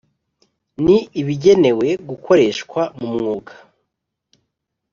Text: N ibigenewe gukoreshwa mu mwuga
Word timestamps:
N 0.83 0.85
ibigenewe 1.21 1.87
gukoreshwa 2.09 2.81
mu 2.99 3.07
mwuga 3.13 3.53